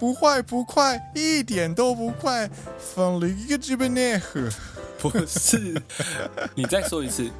[0.00, 2.50] 不坏不快，一点都不快。
[2.78, 4.48] 放了一个日本内核。
[4.98, 5.80] 不是，
[6.54, 7.30] 你再说一次。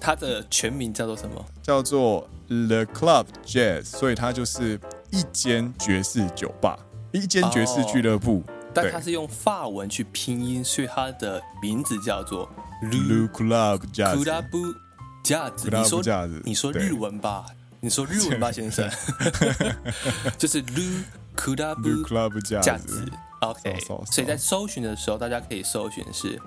[0.00, 1.44] 它的全名叫做什么？
[1.62, 4.80] 叫做 The Club Jazz，所以它就是
[5.10, 6.78] 一间爵士酒吧，
[7.12, 8.34] 一间爵士俱乐部。
[8.34, 12.48] Oh, 但它是用法文去拼音，所以它的名字叫做
[12.82, 14.14] Le Club Jazz。
[15.70, 16.02] 你说
[16.44, 17.44] 你说日文吧，
[17.80, 18.88] 你说日文吧， 先生。
[20.38, 21.04] 就是 Le
[21.36, 23.08] Club Jazz。
[23.40, 23.80] OK，
[24.10, 26.40] 所以在搜寻的时候，大家可以搜寻是。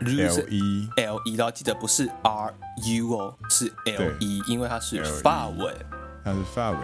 [0.00, 2.54] L E L E，然后记得不是 R
[2.98, 5.74] U 哦，是 L E，因为它是法文，
[6.24, 6.80] 它是法文。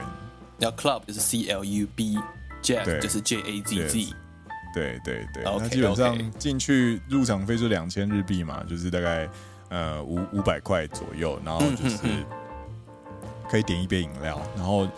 [0.58, 4.14] 然后 Club 就是 C L U B，Jazz 就是 J A Z Z。
[4.74, 9.28] 对对对，那基本上进去入场费就两千日币嘛，就是大概
[9.68, 11.98] 呃五五百块左右，然后就是
[13.50, 14.88] 可以点一杯饮料，然后。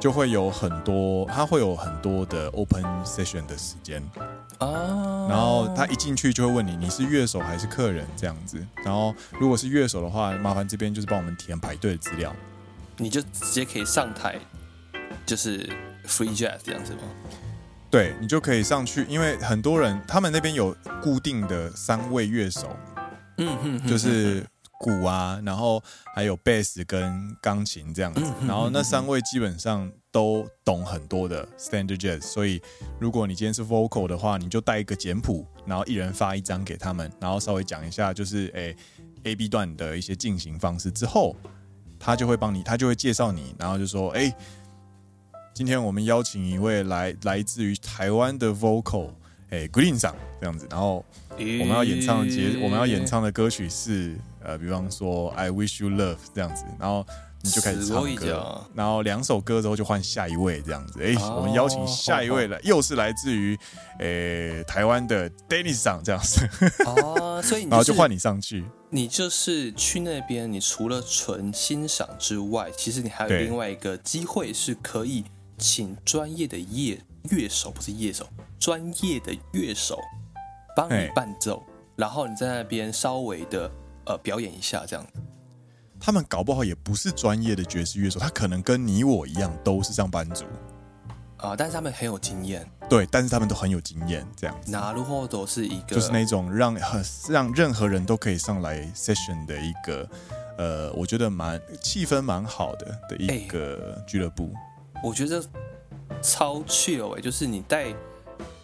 [0.00, 4.02] 就会有很多，他会有很多的 open session 的时间。
[4.58, 12.34] 啊，然后他一进去就会问你，你是乐手还是客人这样子，然后如果是乐手的话，麻烦这边就是帮我们填排队的资料，
[12.96, 14.36] 你就直接可以上台，
[15.24, 15.68] 就是
[16.06, 17.00] free jazz 这样子吗？
[17.90, 22.76] 对，你就可以上去，因为很多人他们那边有固定的三位乐手，
[23.38, 24.44] 嗯哼，就是。
[24.78, 25.82] 鼓啊，然后
[26.14, 32.62] 还有贝斯跟钢琴这样子，然后那三位基本上都懂很多的 standard jazz，所以
[33.00, 38.76] 如果你今天是 vocal 的话，你就带一个简谱，然后一人发一张给他们，然后稍微讲一下就是诶
[39.24, 41.34] A B 段的一些进行方式之后，
[41.98, 44.32] 他就会帮你，他就会介绍你，然后就说诶，
[45.52, 49.10] 今天我们邀请一位来来自于台湾的 vocal，
[49.50, 54.16] 诶 Green 桑这样子，然后我们要演唱的节，我们要演唱的歌曲是。
[54.40, 57.04] 呃，比方说 I wish you love 这样子，然后
[57.42, 61.02] 你就开始唱歌，然后两首歌之后就换下一位这样子。
[61.02, 63.58] 哎、欸，我们邀请下一位了，又是来自于
[63.98, 66.48] 诶、欸、台湾的 Dennis 上这样子。
[66.86, 75.24] 哦，所以你、就是、然后就换你上去，你就是去那边，你除了纯欣赏之外，其实你还有另外一个机会是可以
[75.58, 78.26] 请专业的乐乐手，不是乐手，
[78.58, 79.98] 专业的乐手
[80.76, 81.62] 帮你伴奏，
[81.96, 83.70] 然后你在那边稍微的。
[84.10, 85.06] 呃，表演一下这样，
[86.00, 90.46] 他们搞不好也不是专业的爵士乐手，他可能跟你我一样都是上班族
[91.36, 94.60] 啊、呃，但是他们很有经验，对，但是他们都很有经验，这样。
[94.66, 100.08] 那如果都是一个，就是那种让很 让任何人都可以上来 session 的一个，
[100.56, 104.44] 呃，我觉得蛮气氛蛮好的的一个俱乐部。
[104.94, 105.44] 欸、我觉得
[106.22, 107.94] 超 chill 哎，就是你带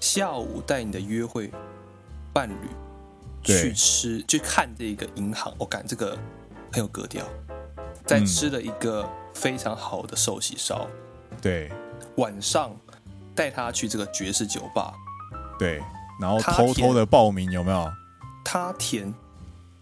[0.03, 1.51] 下午带你的约会
[2.33, 2.69] 伴侣。
[3.41, 6.11] 去吃去看这个银行，我、哦、感这个
[6.73, 7.25] 很有格调，
[8.05, 10.85] 在吃了一个非常好的寿喜烧。
[11.41, 11.71] 对，
[12.17, 12.75] 晚上
[13.33, 14.93] 带他去这个爵士酒吧。
[15.57, 15.81] 对，
[16.19, 17.89] 然后偷偷的报名有没有？
[18.43, 19.11] 他填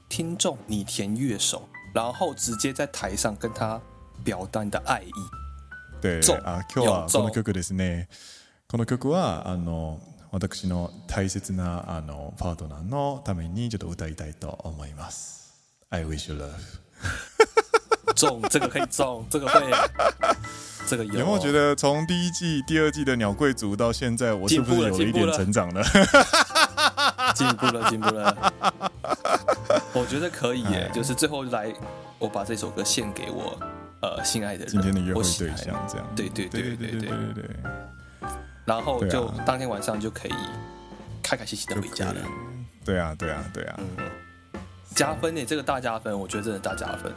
[0.07, 3.81] 听众，你填乐手，然后直接在台上跟他
[4.23, 5.11] 表达你的爱意。
[5.99, 8.07] 对，啊，今日はこの曲ですね。
[8.67, 9.99] この曲はあの。
[10.32, 15.52] 私の大切なあのパートナーのためにちょっと歌いたいと思います。
[15.90, 16.50] I wish you love
[18.16, 19.60] 中，这个可以中，这个会，
[20.86, 21.20] 这个有。
[21.20, 25.84] 有没有觉得从第一季、第二季的鸟贵族到现在，我是不是有了一点成长了？
[27.34, 28.52] 进步了，进步了。
[29.92, 31.70] 我觉得可以耶，就是最后来，
[32.18, 33.58] 我把这首歌献给我
[34.00, 36.06] 呃心爱的人，今天的约会对象这样。
[36.16, 37.50] 对对对对对对对。
[38.64, 40.32] 然后就啊，当天晚上就可以
[41.22, 42.20] 开开心心的回家了。
[42.84, 43.78] 对啊，对啊，对啊。
[43.78, 44.10] 嗯，
[44.94, 47.12] 加分呢，这个大加分，我觉得真的大加分。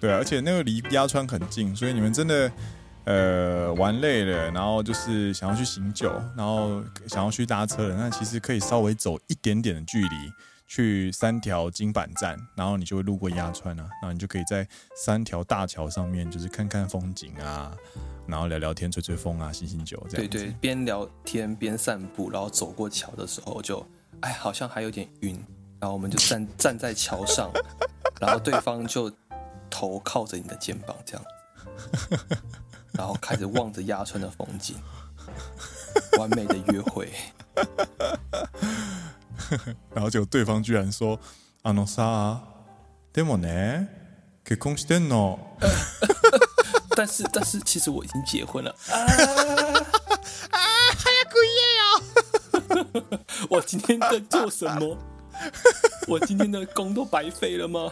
[0.00, 2.52] 对啊，而且那个离鸭川很近，所以你们真的
[3.04, 10.32] 呃玩累了，然后就是想要去醒酒，然后想要去搭车了，那其实可以稍微走一点点的距离。
[10.66, 17.72] 去三条金板站，然后你就会路过鸭川啊，然后你就可以在三条大桥上面，就是看看风景啊，
[18.26, 20.28] 然后聊聊天、吹吹风啊、醒醒酒这样。
[20.28, 23.86] 对对，边聊天边散步，然后走过桥的时候就，
[24.20, 25.34] 哎，好像还有点晕，
[25.78, 27.50] 然后我们就站站在桥上，
[28.20, 29.10] 然后对方就
[29.70, 31.24] 头靠着你的肩膀这样，
[32.92, 34.74] 然后开始望着鸭川的风景，
[36.18, 37.12] 完美的约会。
[39.93, 42.41] 然后结果对方居然说：“あのさ、
[43.13, 43.87] でもね、
[44.43, 45.39] 结婚してんの。”
[46.95, 48.75] 但是但是其实我已经结婚了。
[48.89, 48.97] 啊
[50.51, 50.59] 啊！
[50.97, 53.19] 早く言えよ！
[53.49, 54.97] 我今天在做什么？
[56.07, 57.91] 我今天的工都白费了吗？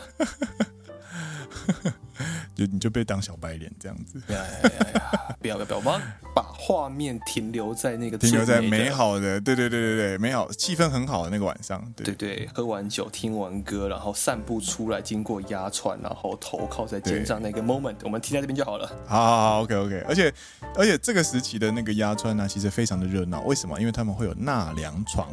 [2.55, 5.37] 就你就被当小白脸这样子，呀呀呀呀！
[5.41, 6.01] 不要不要不要，我们
[6.35, 18.87] 把画面停留在那个停留在美好的，对对对对对，美好气氛很好的那个晚上，对对对，喝完酒听完歌，然后散步出来，经过鸭川，然后头靠在肩上那个 moment，我们停在这边就好了。
[19.07, 20.33] 好好好，OK OK，而且
[20.77, 23.79] 而且这个时期的那个鸭川呢，其实非常的热闹，为什么？
[23.81, 25.29] 因为他们会有纳凉床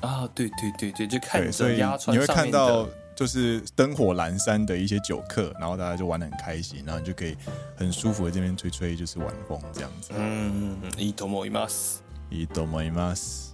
[0.00, 2.86] 啊，对对对对，就看着鸭川你会看到。
[3.17, 7.37] 就是灯火阑珊的一些酒客，然后大家就玩得很开心，然后你就可以
[7.75, 10.11] 很舒服的这边吹吹，就是晚风这样子。
[10.17, 12.01] 嗯，いいと思います。
[12.31, 13.53] いいと思います。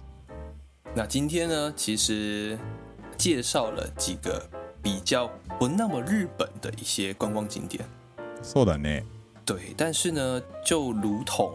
[0.94, 2.58] 那今天呢，其实
[3.18, 4.48] 介绍了几个
[4.82, 7.84] 比较不那么日本的一些观光景点。
[8.42, 9.04] そうだね。
[9.44, 11.52] 对，但是呢，就如同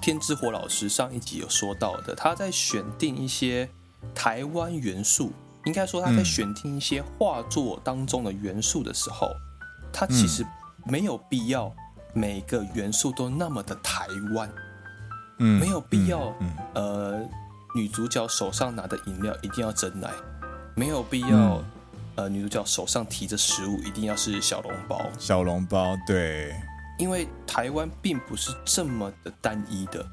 [0.00, 3.68] 天之火老师上一集有说到的，他在选定一些
[4.14, 5.32] 台湾元素。
[5.65, 10.45] 应该说，他在选定一些画作当中的元素的时候，嗯、他其实
[10.85, 11.73] 没有必要
[12.13, 14.49] 每个元素都那么的台湾，
[15.39, 17.29] 嗯，没有必要，嗯，呃，
[17.75, 20.09] 女主角手上拿的饮料一定要真奶，
[20.75, 21.65] 没有必要，嗯、
[22.15, 26.55] 呃，女主角手上提着食物一定要是小笼包，小笼包，对，
[26.99, 30.05] 因为台湾并不是这么的单一的，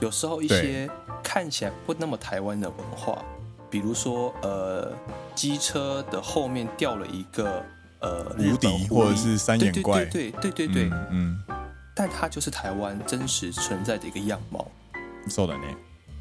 [0.00, 0.88] 有时候一些
[1.24, 3.22] 看起来不那么台湾的文化。
[3.71, 4.93] 比如说，呃，
[5.35, 7.61] 机车的后面掉了一个
[7.99, 11.57] 呃无敌或者是三眼怪，对对对对对对，嗯，嗯，
[11.93, 14.65] 但它就是台湾真实存在的一个样貌。
[15.27, 15.75] そうだね。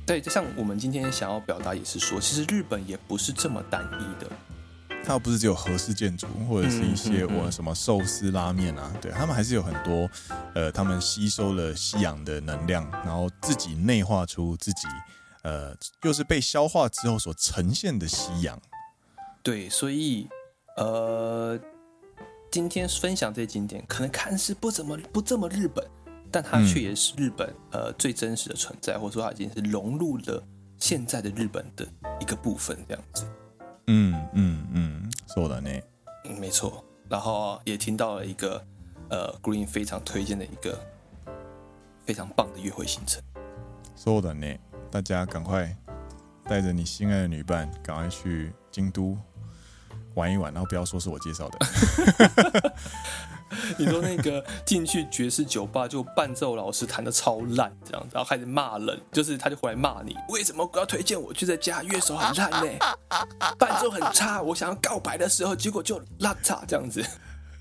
[0.04, 4.30] 对，就像我们今天想要表达也是说，其实日本也不是这么单一的，
[5.04, 10.10] 它不是只有和式建筑或者是一些我什么寿司拉面啊，对他们还是有很多
[10.54, 14.88] 呃，他们吸收了西洋的能量，然后自己内化出自己。
[15.43, 18.61] 呃，又是被消化之后所呈现的夕阳，
[19.41, 20.27] 对，所以
[20.77, 21.59] 呃，
[22.51, 25.83] 今天分享这些景点，可能看似不怎么不这么日本，
[26.29, 30.43] 但它却也是日本、嗯、呃最真实的存在，或者说它已经是融入了
[30.77, 31.87] 现在的日本的
[32.19, 33.25] 一个部分，这样子。
[33.87, 35.71] 嗯嗯嗯，说的呢，
[36.25, 36.85] 嗯，没错。
[37.09, 38.63] 然后也听到了一个
[39.09, 40.79] 呃，Green 非常推荐的一个
[42.05, 43.21] 非常棒的约会行程。
[43.95, 44.47] 说的呢。
[44.91, 45.73] 大家赶快
[46.43, 49.17] 带着你心爱的女伴，赶快去京都
[50.15, 52.73] 玩一玩，然后不要说是我介绍的。
[53.77, 62.71] 你说那个进去爵士酒吧，就伴奏老师弹的超烂，这样子，然后开始骂人，就是他就回来骂你，为什么不要推荐我去在家乐手很烂呢？
[63.57, 67.01] 伴奏很差，我想要告白的时候，结果就烂差这样子。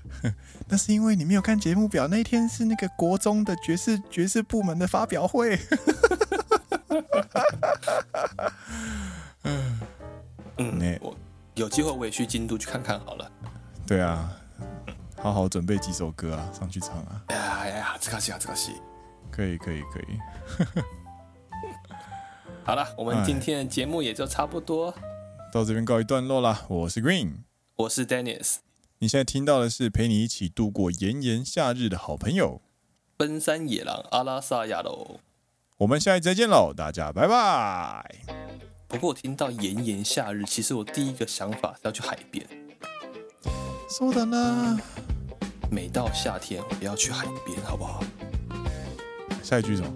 [0.67, 5.57] 那是因为你没有看节目表，那一天是那个国中的爵士爵士部门的发表会。
[9.43, 9.79] 嗯
[10.57, 11.15] 嗯，我
[11.55, 13.31] 有机会我也去京都去看看好了。
[13.87, 14.31] 对啊，
[15.17, 17.23] 好好准备几首歌啊，上去唱啊。
[17.27, 18.73] 哎呀呀呀，这个戏啊，这个戏，
[19.31, 20.19] 可以可以可以。
[22.63, 24.93] 好了，我们今天的节目也就差不多
[25.51, 26.65] 到这边告一段落啦。
[26.67, 27.37] 我是 Green，
[27.75, 28.57] 我是 Dennis。
[28.99, 32.61] 你现在听到的是陪你一起度过炎炎夏日的好朋友——
[33.17, 35.19] 奔山野狼阿拉萨亚喽。
[35.80, 38.04] 我们下一次再见喽，大家拜拜。
[38.88, 42.46] 不过我听到炎炎夏日，其实我第一个想法是要去海边。
[43.90, 44.78] そうだな。
[45.70, 48.02] 每到夏天，我要去海边，好不好？
[49.42, 49.92] 下一句什么？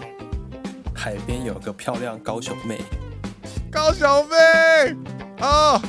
[0.94, 2.80] 海边有个漂亮高雄妹。
[3.70, 4.36] 高雄妹
[5.40, 5.80] 啊！